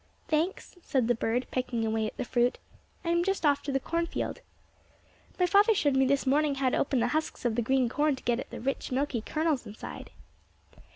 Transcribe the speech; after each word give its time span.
"Thanks," 0.27 0.77
said 0.81 1.07
the 1.07 1.13
bird, 1.13 1.45
pecking 1.51 1.85
away 1.85 2.07
at 2.07 2.17
the 2.17 2.25
fruit. 2.25 2.57
"I 3.05 3.09
am 3.09 3.23
just 3.23 3.45
off 3.45 3.61
to 3.61 3.71
the 3.71 3.79
corn 3.79 4.07
field. 4.07 4.41
My 5.39 5.45
father 5.45 5.75
showed 5.75 5.95
me 5.95 6.07
this 6.07 6.25
morning 6.25 6.55
how 6.55 6.69
to 6.71 6.77
open 6.77 7.01
the 7.01 7.09
husks 7.09 7.45
of 7.45 7.53
the 7.53 7.61
green 7.61 7.87
corn 7.87 8.15
to 8.15 8.23
get 8.23 8.39
at 8.39 8.49
the 8.49 8.59
rich, 8.61 8.91
milky 8.91 9.21
kernels 9.21 9.67
inside." 9.67 10.09